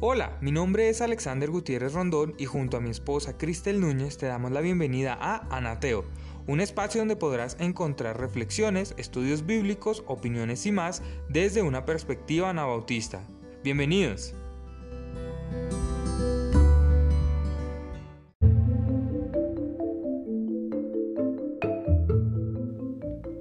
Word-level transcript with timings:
Hola, 0.00 0.36
mi 0.42 0.52
nombre 0.52 0.90
es 0.90 1.00
Alexander 1.00 1.48
Gutiérrez 1.48 1.94
Rondón 1.94 2.34
y 2.36 2.44
junto 2.44 2.76
a 2.76 2.80
mi 2.80 2.90
esposa 2.90 3.38
Cristel 3.38 3.80
Núñez 3.80 4.18
te 4.18 4.26
damos 4.26 4.50
la 4.52 4.60
bienvenida 4.60 5.16
a 5.18 5.46
Anateo, 5.48 6.04
un 6.46 6.60
espacio 6.60 7.00
donde 7.00 7.16
podrás 7.16 7.56
encontrar 7.60 8.20
reflexiones, 8.20 8.94
estudios 8.98 9.46
bíblicos, 9.46 10.04
opiniones 10.06 10.66
y 10.66 10.72
más 10.72 11.02
desde 11.30 11.62
una 11.62 11.86
perspectiva 11.86 12.50
anabautista. 12.50 13.22
Bienvenidos. 13.64 14.34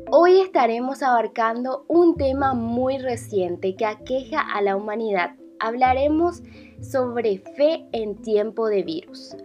Hoy 0.09 0.39
estaremos 0.39 1.03
abarcando 1.03 1.83
un 1.89 2.15
tema 2.15 2.53
muy 2.53 2.97
reciente 2.97 3.75
que 3.75 3.85
aqueja 3.85 4.39
a 4.39 4.61
la 4.61 4.77
humanidad 4.77 5.35
hablaremos 5.59 6.43
sobre 6.82 7.39
fe 7.39 7.86
en 7.91 8.15
tiempo 8.21 8.68
de 8.68 8.83
virus. 8.83 9.36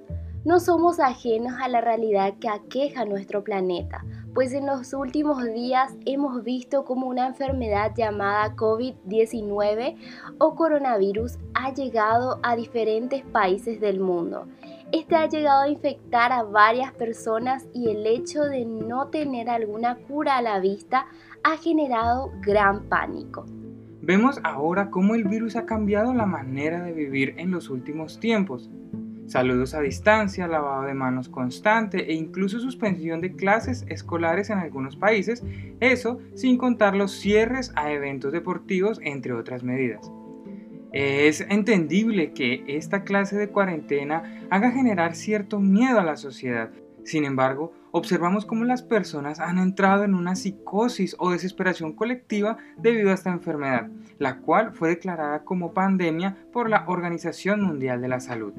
No 0.45 0.59
somos 0.59 1.01
ajenos 1.01 1.53
a 1.61 1.69
la 1.69 1.83
realidad 1.83 2.35
que 2.41 2.49
aqueja 2.49 3.05
nuestro 3.05 3.45
planeta, 3.45 4.03
pues 4.33 4.55
en 4.55 4.65
los 4.65 4.95
últimos 4.95 5.45
días 5.45 5.93
hemos 6.07 6.43
visto 6.45 6.87
como 6.87 7.09
una 7.09 7.27
enfermedad 7.27 7.93
llamada 7.95 8.57
COVID-19 8.57 9.97
o 10.39 10.55
coronavirus 10.55 11.39
ha 11.53 11.75
llegado 11.75 12.41
a 12.43 12.57
diferentes 12.57 13.23
países 13.23 13.81
del 13.81 14.01
mundo. 14.01 14.47
Este 14.93 15.15
ha 15.15 15.29
llegado 15.29 15.63
a 15.63 15.69
infectar 15.69 16.33
a 16.33 16.43
varias 16.43 16.93
personas 16.95 17.67
y 17.75 17.91
el 17.91 18.07
hecho 18.07 18.43
de 18.45 18.65
no 18.65 19.09
tener 19.09 19.51
alguna 19.51 19.97
cura 19.97 20.39
a 20.39 20.43
la 20.43 20.59
vista 20.59 21.07
ha 21.45 21.57
generado 21.59 22.33
gran 22.41 22.89
pánico. 22.89 23.45
Vemos 24.03 24.41
ahora 24.45 24.91
cómo 24.91 25.15
el 25.15 25.25
virus 25.25 25.57
ha 25.57 25.67
cambiado 25.67 26.15
la 26.15 26.27
manera 26.27 26.83
de 26.83 26.93
vivir 26.93 27.35
en 27.37 27.51
los 27.51 27.69
últimos 27.69 28.19
tiempos. 28.19 28.71
Saludos 29.27 29.75
a 29.75 29.81
distancia, 29.81 30.49
lavado 30.49 30.85
de 30.85 30.95
manos 30.95 31.29
constante 31.29 32.11
e 32.11 32.15
incluso 32.15 32.59
suspensión 32.59 33.21
de 33.21 33.35
clases 33.35 33.85
escolares 33.89 34.51
en 34.51 34.59
algunos 34.59 34.97
países, 34.97 35.45
eso 35.79 36.19
sin 36.35 36.57
contar 36.57 36.97
los 36.97 37.13
cierres 37.13 37.73
a 37.77 37.93
eventos 37.93 38.33
deportivos, 38.33 38.99
entre 39.05 39.33
otras 39.33 39.63
medidas. 39.63 40.11
Es 40.93 41.43
entendible 41.43 42.33
que 42.33 42.65
esta 42.67 43.05
clase 43.05 43.37
de 43.37 43.49
cuarentena 43.49 44.47
haga 44.51 44.73
generar 44.73 45.15
cierto 45.15 45.61
miedo 45.61 46.01
a 46.01 46.05
la 46.05 46.17
sociedad, 46.17 46.71
sin 47.05 47.25
embargo, 47.25 47.73
observamos 47.93 48.47
cómo 48.47 48.65
las 48.65 48.83
personas 48.83 49.41
han 49.41 49.59
entrado 49.59 50.05
en 50.05 50.15
una 50.15 50.37
psicosis 50.37 51.17
o 51.19 51.31
desesperación 51.31 51.93
colectiva 51.93 52.59
debido 52.77 53.11
a 53.11 53.15
esta 53.15 53.31
enfermedad, 53.31 53.89
la 54.19 54.39
cual 54.39 54.73
fue 54.73 54.91
declarada 54.91 55.45
como 55.45 55.73
pandemia 55.73 56.37
por 56.53 56.69
la 56.69 56.85
Organización 56.87 57.63
Mundial 57.63 58.01
de 58.01 58.09
la 58.09 58.21
Salud. 58.21 58.53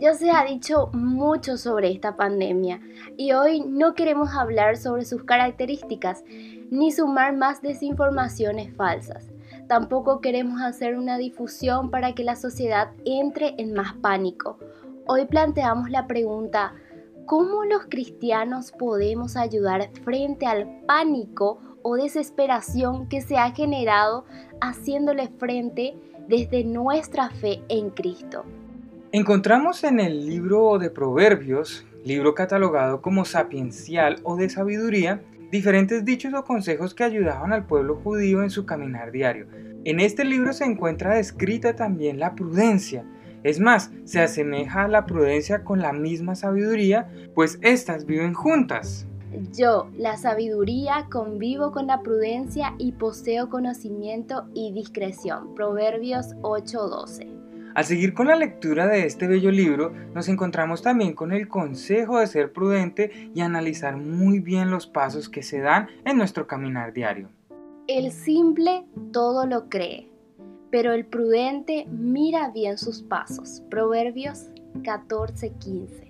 Ya 0.00 0.14
se 0.14 0.30
ha 0.30 0.44
dicho 0.44 0.90
mucho 0.92 1.56
sobre 1.56 1.92
esta 1.92 2.16
pandemia 2.16 2.80
y 3.16 3.32
hoy 3.32 3.60
no 3.60 3.94
queremos 3.94 4.34
hablar 4.34 4.76
sobre 4.76 5.04
sus 5.04 5.22
características 5.24 6.24
ni 6.70 6.90
sumar 6.90 7.36
más 7.36 7.62
desinformaciones 7.62 8.74
falsas. 8.74 9.30
Tampoco 9.68 10.20
queremos 10.20 10.60
hacer 10.62 10.96
una 10.96 11.18
difusión 11.18 11.90
para 11.90 12.14
que 12.14 12.24
la 12.24 12.36
sociedad 12.36 12.90
entre 13.04 13.54
en 13.58 13.74
más 13.74 13.94
pánico. 13.94 14.58
Hoy 15.06 15.26
planteamos 15.26 15.90
la 15.90 16.06
pregunta, 16.06 16.74
¿Cómo 17.28 17.66
los 17.66 17.84
cristianos 17.90 18.72
podemos 18.72 19.36
ayudar 19.36 19.90
frente 20.02 20.46
al 20.46 20.80
pánico 20.86 21.60
o 21.82 21.96
desesperación 21.96 23.06
que 23.06 23.20
se 23.20 23.36
ha 23.36 23.50
generado 23.50 24.24
haciéndole 24.62 25.28
frente 25.38 25.94
desde 26.26 26.64
nuestra 26.64 27.28
fe 27.28 27.60
en 27.68 27.90
Cristo? 27.90 28.46
Encontramos 29.12 29.84
en 29.84 30.00
el 30.00 30.26
libro 30.26 30.78
de 30.78 30.88
Proverbios, 30.88 31.84
libro 32.02 32.34
catalogado 32.34 33.02
como 33.02 33.26
sapiencial 33.26 34.20
o 34.22 34.36
de 34.36 34.48
sabiduría, 34.48 35.20
diferentes 35.50 36.06
dichos 36.06 36.32
o 36.32 36.44
consejos 36.44 36.94
que 36.94 37.04
ayudaban 37.04 37.52
al 37.52 37.66
pueblo 37.66 37.96
judío 37.96 38.42
en 38.42 38.48
su 38.48 38.64
caminar 38.64 39.12
diario. 39.12 39.48
En 39.84 40.00
este 40.00 40.24
libro 40.24 40.54
se 40.54 40.64
encuentra 40.64 41.16
descrita 41.16 41.76
también 41.76 42.18
la 42.18 42.34
prudencia, 42.34 43.04
es 43.44 43.60
más, 43.60 43.90
se 44.04 44.20
asemeja 44.20 44.84
a 44.84 44.88
la 44.88 45.06
prudencia 45.06 45.64
con 45.64 45.80
la 45.80 45.92
misma 45.92 46.34
sabiduría, 46.34 47.08
pues 47.34 47.58
éstas 47.62 48.04
viven 48.06 48.34
juntas. 48.34 49.06
Yo, 49.54 49.90
la 49.96 50.16
sabiduría, 50.16 51.06
convivo 51.10 51.70
con 51.70 51.86
la 51.86 52.02
prudencia 52.02 52.74
y 52.78 52.92
poseo 52.92 53.50
conocimiento 53.50 54.48
y 54.54 54.72
discreción. 54.72 55.54
Proverbios 55.54 56.34
8:12. 56.42 57.28
Al 57.74 57.84
seguir 57.84 58.14
con 58.14 58.26
la 58.26 58.34
lectura 58.34 58.88
de 58.88 59.04
este 59.04 59.28
bello 59.28 59.50
libro, 59.50 59.92
nos 60.14 60.28
encontramos 60.28 60.82
también 60.82 61.14
con 61.14 61.32
el 61.32 61.46
consejo 61.46 62.18
de 62.18 62.26
ser 62.26 62.52
prudente 62.52 63.30
y 63.34 63.40
analizar 63.42 63.96
muy 63.96 64.40
bien 64.40 64.70
los 64.70 64.86
pasos 64.86 65.28
que 65.28 65.42
se 65.42 65.60
dan 65.60 65.88
en 66.04 66.16
nuestro 66.16 66.46
caminar 66.46 66.92
diario. 66.92 67.28
El 67.86 68.10
simple 68.10 68.84
todo 69.12 69.46
lo 69.46 69.68
cree 69.68 70.08
pero 70.70 70.92
el 70.92 71.06
prudente 71.06 71.86
mira 71.90 72.50
bien 72.50 72.78
sus 72.78 73.02
pasos. 73.02 73.62
Proverbios 73.70 74.46
14:15. 74.82 76.08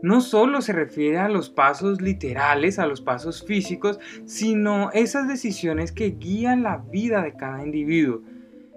No 0.00 0.20
solo 0.20 0.60
se 0.60 0.72
refiere 0.72 1.18
a 1.18 1.28
los 1.28 1.50
pasos 1.50 2.00
literales, 2.00 2.78
a 2.78 2.86
los 2.86 3.00
pasos 3.00 3.44
físicos, 3.44 3.98
sino 4.26 4.92
esas 4.92 5.26
decisiones 5.26 5.90
que 5.90 6.10
guían 6.10 6.62
la 6.62 6.76
vida 6.76 7.22
de 7.22 7.34
cada 7.34 7.64
individuo. 7.64 8.22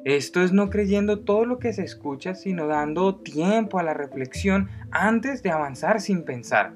Esto 0.03 0.41
es 0.41 0.51
no 0.51 0.71
creyendo 0.71 1.19
todo 1.19 1.45
lo 1.45 1.59
que 1.59 1.73
se 1.73 1.83
escucha, 1.83 2.33
sino 2.33 2.65
dando 2.65 3.17
tiempo 3.17 3.77
a 3.77 3.83
la 3.83 3.93
reflexión 3.93 4.67
antes 4.89 5.43
de 5.43 5.51
avanzar 5.51 6.01
sin 6.01 6.23
pensar. 6.23 6.73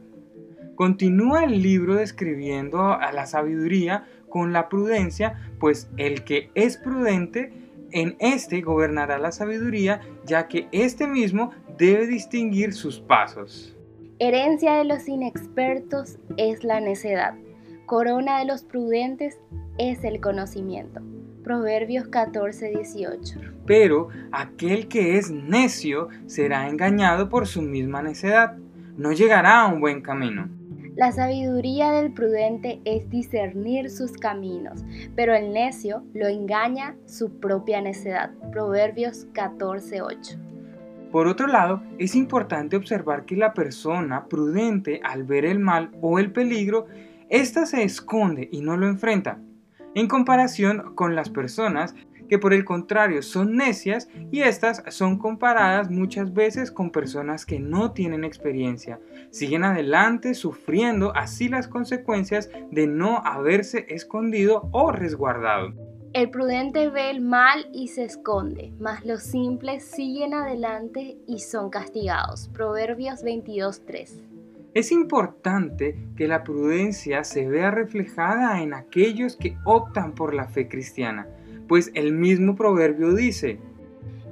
Continúa 0.75 1.43
el 1.43 1.63
libro 1.63 1.95
describiendo 1.95 2.83
a 2.83 3.11
la 3.13 3.25
sabiduría 3.25 4.05
con 4.29 4.53
la 4.53 4.69
prudencia, 4.69 5.39
pues 5.59 5.89
el 5.97 6.23
que 6.23 6.51
es 6.53 6.77
prudente 6.77 7.65
en 7.91 8.16
este 8.19 8.62
gobernará 8.62 9.18
la 9.18 9.31
sabiduría, 9.31 10.01
ya 10.25 10.47
que 10.47 10.68
éste 10.72 11.07
mismo 11.07 11.51
debe 11.78 12.07
distinguir 12.07 12.73
sus 12.73 13.00
pasos. 13.00 13.75
Herencia 14.19 14.75
de 14.75 14.85
los 14.85 15.07
inexpertos 15.07 16.18
es 16.38 16.63
la 16.63 16.79
necedad. 16.79 17.35
Corona 17.85 18.40
de 18.40 18.46
los 18.46 18.63
prudentes 18.63 19.38
es 19.78 20.03
el 20.03 20.22
conocimiento. 20.22 21.01
Proverbios 21.44 22.07
14, 22.07 22.69
18. 22.69 23.40
Pero 23.68 24.07
aquel 24.31 24.88
que 24.88 25.17
es 25.17 25.29
necio 25.29 26.07
será 26.25 26.67
engañado 26.67 27.29
por 27.29 27.46
su 27.46 27.62
misma 27.62 28.02
necedad. 28.02 28.57
No 28.97 29.12
llegará 29.12 29.62
a 29.62 29.67
un 29.67 29.79
buen 29.79 30.02
camino. 30.02 30.50
La 30.95 31.11
sabiduría 31.11 31.91
del 31.91 32.13
prudente 32.13 32.79
es 32.85 33.09
discernir 33.09 33.89
sus 33.89 34.13
caminos, 34.13 34.85
pero 35.13 35.35
el 35.35 35.51
necio 35.51 36.03
lo 36.13 36.29
engaña 36.29 36.95
su 37.06 37.38
propia 37.41 37.81
necedad. 37.81 38.31
Proverbios 38.53 39.28
14:8. 39.34 40.38
Por 41.11 41.28
otro 41.28 41.47
lado, 41.47 41.84
es 41.97 42.16
importante 42.16 42.78
observar 42.78 43.25
que 43.25 43.35
la 43.35 43.53
persona 43.53 44.28
prudente 44.28 45.01
al 45.03 45.25
ver 45.25 45.44
el 45.44 45.59
mal 45.59 45.91
o 46.00 46.17
el 46.17 46.31
peligro, 46.31 46.85
ésta 47.28 47.66
se 47.66 47.84
esconde 47.84 48.47
y 48.50 48.61
no 48.61 48.78
lo 48.78 48.88
enfrenta, 48.88 49.39
en 49.95 50.07
comparación 50.07 50.95
con 50.95 51.13
las 51.13 51.29
personas 51.29 51.94
que 52.28 52.40
por 52.40 52.53
el 52.53 52.66
contrario 52.66 53.22
son 53.22 53.56
necias 53.56 54.08
y 54.31 54.41
estas 54.41 54.84
son 54.90 55.18
comparadas 55.18 55.90
muchas 55.90 56.34
veces 56.34 56.72
con 56.72 56.91
personas 56.91 57.46
que 57.46 57.59
no 57.59 57.91
tienen 57.91 58.24
experiencia. 58.24 59.00
Siguen 59.31 59.63
adelante 59.63 60.34
sufriendo 60.34 61.16
así 61.16 61.50
las 61.50 61.68
consecuencias 61.68 62.50
de 62.72 62.88
no 62.88 63.18
haberse 63.25 63.85
escondido 63.90 64.69
o 64.72 64.91
resguardado. 64.91 65.74
El 66.14 66.30
prudente 66.30 66.90
ve 66.90 67.09
el 67.09 67.19
mal 67.19 67.68
y 67.74 67.90
se 67.90 68.06
esconde, 68.06 68.72
mas 68.80 69.05
los 69.05 69.22
simples 69.22 69.84
siguen 69.84 70.34
adelante 70.34 71.17
y 71.28 71.40
son 71.40 71.70
castigados. 71.70 72.49
Proverbios 72.53 73.22
22.3. 73.22 74.22
Es 74.73 74.91
importante 74.91 75.97
que 76.16 76.28
la 76.28 76.44
prudencia 76.44 77.26
se 77.26 77.47
vea 77.47 77.72
reflejada 77.72 78.61
en 78.61 78.73
aquellos 78.73 79.35
que 79.35 79.58
optan 79.66 80.14
por 80.14 80.34
la 80.34 80.47
fe 80.47 80.70
cristiana 80.70 81.28
pues 81.67 81.91
el 81.94 82.14
mismo 82.14 82.56
proverbio 82.56 83.14
dice, 83.14 83.59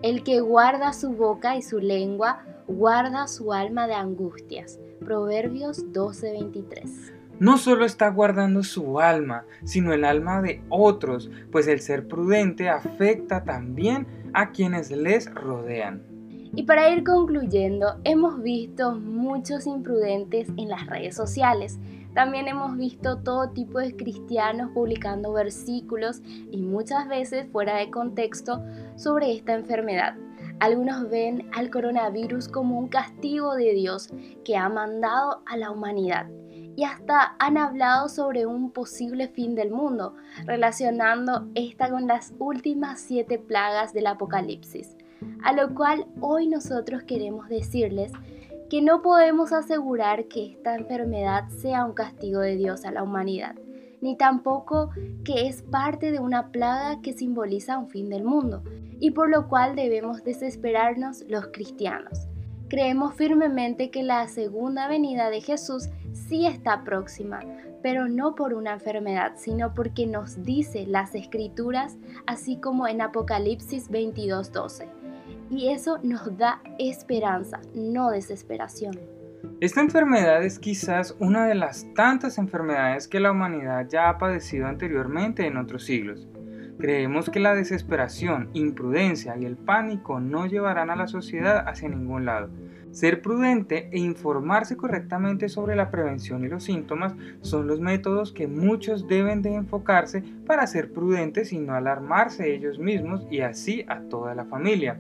El 0.01 0.23
que 0.23 0.39
guarda 0.39 0.93
su 0.93 1.11
boca 1.11 1.55
y 1.55 1.61
su 1.61 1.79
lengua, 1.79 2.43
guarda 2.67 3.27
su 3.27 3.53
alma 3.53 3.87
de 3.87 3.93
angustias. 3.93 4.79
Proverbios 4.99 5.91
12:23. 5.91 7.13
No 7.39 7.57
solo 7.57 7.85
está 7.85 8.09
guardando 8.09 8.63
su 8.63 8.99
alma, 8.99 9.45
sino 9.63 9.91
el 9.91 10.05
alma 10.05 10.41
de 10.41 10.61
otros, 10.69 11.29
pues 11.51 11.67
el 11.67 11.81
ser 11.81 12.07
prudente 12.07 12.69
afecta 12.69 13.43
también 13.43 14.07
a 14.33 14.51
quienes 14.51 14.91
les 14.91 15.33
rodean. 15.33 16.03
Y 16.55 16.63
para 16.63 16.89
ir 16.89 17.03
concluyendo, 17.03 17.99
hemos 18.03 18.41
visto 18.43 18.93
muchos 18.93 19.65
imprudentes 19.65 20.49
en 20.55 20.69
las 20.69 20.85
redes 20.85 21.15
sociales, 21.15 21.79
también 22.13 22.47
hemos 22.47 22.77
visto 22.77 23.17
todo 23.17 23.49
tipo 23.49 23.79
de 23.79 23.95
cristianos 23.95 24.71
publicando 24.73 25.33
versículos 25.33 26.21
y 26.51 26.61
muchas 26.61 27.07
veces 27.07 27.47
fuera 27.51 27.77
de 27.77 27.89
contexto 27.89 28.63
sobre 28.95 29.33
esta 29.33 29.53
enfermedad. 29.53 30.15
Algunos 30.59 31.09
ven 31.09 31.49
al 31.53 31.69
coronavirus 31.69 32.47
como 32.47 32.77
un 32.77 32.87
castigo 32.87 33.55
de 33.55 33.73
Dios 33.73 34.09
que 34.45 34.55
ha 34.55 34.69
mandado 34.69 35.41
a 35.45 35.57
la 35.57 35.71
humanidad 35.71 36.27
y 36.75 36.83
hasta 36.85 37.35
han 37.39 37.57
hablado 37.57 38.09
sobre 38.09 38.45
un 38.45 38.71
posible 38.71 39.27
fin 39.27 39.55
del 39.55 39.71
mundo, 39.71 40.15
relacionando 40.45 41.47
esta 41.55 41.89
con 41.89 42.07
las 42.07 42.33
últimas 42.39 42.99
siete 42.99 43.37
plagas 43.37 43.93
del 43.93 44.07
Apocalipsis. 44.07 44.95
A 45.43 45.53
lo 45.53 45.73
cual 45.73 46.07
hoy 46.19 46.47
nosotros 46.47 47.03
queremos 47.03 47.47
decirles 47.49 48.11
que 48.73 48.81
no 48.81 49.03
podemos 49.03 49.53
asegurar 49.53 50.27
que 50.27 50.47
esta 50.47 50.73
enfermedad 50.73 51.47
sea 51.49 51.85
un 51.85 51.93
castigo 51.93 52.39
de 52.39 52.55
Dios 52.55 52.85
a 52.85 52.91
la 52.91 53.03
humanidad, 53.03 53.53
ni 54.01 54.17
tampoco 54.17 54.89
que 55.23 55.47
es 55.47 55.61
parte 55.61 56.11
de 56.11 56.17
una 56.17 56.51
plaga 56.51 56.99
que 57.03 57.13
simboliza 57.13 57.77
un 57.77 57.87
fin 57.87 58.09
del 58.09 58.23
mundo, 58.23 58.63
y 58.99 59.11
por 59.11 59.29
lo 59.29 59.47
cual 59.47 59.75
debemos 59.75 60.23
desesperarnos 60.23 61.23
los 61.27 61.49
cristianos. 61.53 62.25
Creemos 62.67 63.13
firmemente 63.13 63.91
que 63.91 64.01
la 64.01 64.27
segunda 64.27 64.87
venida 64.87 65.29
de 65.29 65.41
Jesús 65.41 65.89
sí 66.11 66.47
está 66.47 66.83
próxima, 66.83 67.41
pero 67.83 68.09
no 68.09 68.33
por 68.33 68.55
una 68.55 68.73
enfermedad, 68.73 69.33
sino 69.35 69.75
porque 69.75 70.07
nos 70.07 70.41
dice 70.41 70.87
las 70.87 71.13
escrituras, 71.13 71.99
así 72.25 72.57
como 72.57 72.87
en 72.87 73.01
Apocalipsis 73.01 73.91
22:12. 73.91 75.02
Y 75.49 75.69
eso 75.69 75.99
nos 76.03 76.37
da 76.37 76.61
esperanza, 76.79 77.59
no 77.75 78.11
desesperación. 78.11 78.99
Esta 79.59 79.81
enfermedad 79.81 80.43
es 80.43 80.59
quizás 80.59 81.15
una 81.19 81.45
de 81.45 81.55
las 81.55 81.85
tantas 81.93 82.37
enfermedades 82.37 83.07
que 83.07 83.19
la 83.19 83.31
humanidad 83.31 83.87
ya 83.89 84.09
ha 84.09 84.17
padecido 84.17 84.67
anteriormente 84.67 85.45
en 85.45 85.57
otros 85.57 85.85
siglos. 85.85 86.27
Creemos 86.79 87.29
que 87.29 87.39
la 87.39 87.55
desesperación, 87.55 88.49
imprudencia 88.53 89.37
y 89.37 89.45
el 89.45 89.55
pánico 89.55 90.19
no 90.19 90.47
llevarán 90.47 90.89
a 90.89 90.95
la 90.95 91.07
sociedad 91.07 91.67
hacia 91.67 91.89
ningún 91.89 92.25
lado. 92.25 92.49
Ser 92.91 93.21
prudente 93.21 93.89
e 93.91 93.99
informarse 93.99 94.77
correctamente 94.77 95.49
sobre 95.49 95.75
la 95.75 95.89
prevención 95.89 96.43
y 96.43 96.47
los 96.47 96.63
síntomas 96.63 97.15
son 97.41 97.67
los 97.67 97.79
métodos 97.79 98.31
que 98.31 98.47
muchos 98.47 99.07
deben 99.07 99.41
de 99.41 99.55
enfocarse 99.55 100.23
para 100.45 100.67
ser 100.67 100.91
prudentes 100.91 101.53
y 101.53 101.59
no 101.59 101.73
alarmarse 101.73 102.53
ellos 102.53 102.79
mismos 102.79 103.25
y 103.31 103.41
así 103.41 103.85
a 103.87 104.01
toda 104.01 104.35
la 104.35 104.45
familia. 104.45 104.99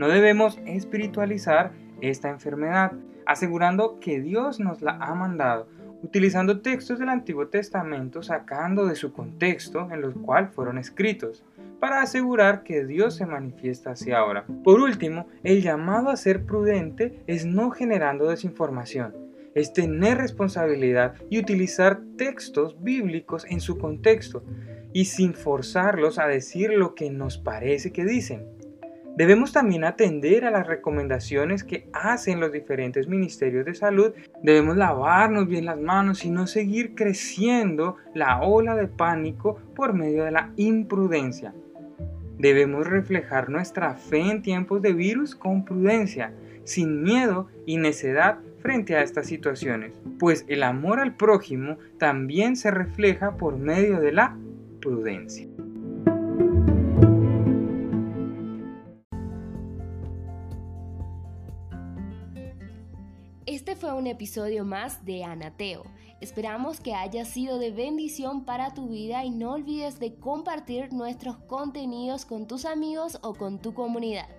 No 0.00 0.08
debemos 0.08 0.58
espiritualizar 0.64 1.72
esta 2.00 2.30
enfermedad, 2.30 2.92
asegurando 3.26 4.00
que 4.00 4.18
Dios 4.18 4.58
nos 4.58 4.80
la 4.80 4.92
ha 4.92 5.14
mandado, 5.14 5.68
utilizando 6.02 6.62
textos 6.62 6.98
del 6.98 7.10
Antiguo 7.10 7.48
Testamento 7.48 8.22
sacando 8.22 8.86
de 8.86 8.94
su 8.94 9.12
contexto 9.12 9.90
en 9.92 10.00
los 10.00 10.14
cual 10.14 10.48
fueron 10.48 10.78
escritos, 10.78 11.44
para 11.80 12.00
asegurar 12.00 12.62
que 12.62 12.86
Dios 12.86 13.16
se 13.16 13.26
manifiesta 13.26 13.90
hacia 13.90 14.16
ahora. 14.16 14.46
Por 14.64 14.80
último, 14.80 15.26
el 15.42 15.60
llamado 15.60 16.08
a 16.08 16.16
ser 16.16 16.46
prudente 16.46 17.22
es 17.26 17.44
no 17.44 17.70
generando 17.70 18.30
desinformación, 18.30 19.14
es 19.54 19.74
tener 19.74 20.16
responsabilidad 20.16 21.12
y 21.28 21.38
utilizar 21.38 22.00
textos 22.16 22.82
bíblicos 22.82 23.44
en 23.50 23.60
su 23.60 23.76
contexto 23.76 24.44
y 24.94 25.04
sin 25.04 25.34
forzarlos 25.34 26.18
a 26.18 26.26
decir 26.26 26.70
lo 26.70 26.94
que 26.94 27.10
nos 27.10 27.36
parece 27.36 27.92
que 27.92 28.06
dicen. 28.06 28.59
Debemos 29.16 29.52
también 29.52 29.84
atender 29.84 30.44
a 30.44 30.50
las 30.50 30.66
recomendaciones 30.66 31.64
que 31.64 31.88
hacen 31.92 32.40
los 32.40 32.52
diferentes 32.52 33.06
ministerios 33.08 33.66
de 33.66 33.74
salud. 33.74 34.12
Debemos 34.42 34.76
lavarnos 34.76 35.46
bien 35.46 35.66
las 35.66 35.78
manos 35.78 36.24
y 36.24 36.30
no 36.30 36.46
seguir 36.46 36.94
creciendo 36.94 37.96
la 38.14 38.40
ola 38.40 38.74
de 38.76 38.86
pánico 38.86 39.58
por 39.74 39.92
medio 39.92 40.24
de 40.24 40.30
la 40.30 40.52
imprudencia. 40.56 41.52
Debemos 42.38 42.86
reflejar 42.86 43.50
nuestra 43.50 43.94
fe 43.94 44.20
en 44.20 44.40
tiempos 44.40 44.80
de 44.80 44.94
virus 44.94 45.34
con 45.34 45.64
prudencia, 45.64 46.32
sin 46.64 47.02
miedo 47.02 47.48
y 47.66 47.76
necedad 47.76 48.38
frente 48.60 48.96
a 48.96 49.02
estas 49.02 49.26
situaciones, 49.26 49.92
pues 50.18 50.44
el 50.48 50.62
amor 50.62 51.00
al 51.00 51.16
prójimo 51.16 51.78
también 51.98 52.56
se 52.56 52.70
refleja 52.70 53.36
por 53.36 53.58
medio 53.58 54.00
de 54.00 54.12
la 54.12 54.36
prudencia. 54.80 55.49
Un 64.00 64.06
episodio 64.06 64.64
más 64.64 65.04
de 65.04 65.24
Anateo. 65.24 65.82
Esperamos 66.22 66.80
que 66.80 66.94
haya 66.94 67.26
sido 67.26 67.58
de 67.58 67.70
bendición 67.70 68.46
para 68.46 68.72
tu 68.72 68.88
vida 68.88 69.24
y 69.24 69.30
no 69.30 69.52
olvides 69.52 70.00
de 70.00 70.14
compartir 70.14 70.90
nuestros 70.92 71.36
contenidos 71.36 72.24
con 72.24 72.46
tus 72.46 72.64
amigos 72.64 73.18
o 73.22 73.34
con 73.34 73.60
tu 73.60 73.74
comunidad. 73.74 74.30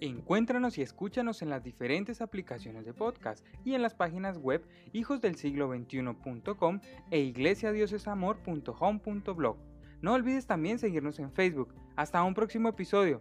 Encuéntranos 0.00 0.78
y 0.78 0.82
escúchanos 0.82 1.42
en 1.42 1.50
las 1.50 1.62
diferentes 1.62 2.22
aplicaciones 2.22 2.86
de 2.86 2.94
podcast 2.94 3.44
y 3.64 3.74
en 3.74 3.82
las 3.82 3.94
páginas 3.94 4.38
web 4.38 4.66
hijosdelsiglo21.com 4.94 6.80
e 7.10 7.20
iglesiadiosesamor.home.blog. 7.20 9.56
No 10.00 10.14
olvides 10.14 10.46
también 10.46 10.78
seguirnos 10.78 11.18
en 11.18 11.30
Facebook. 11.32 11.74
Hasta 11.96 12.24
un 12.24 12.32
próximo 12.34 12.70
episodio. 12.70 13.20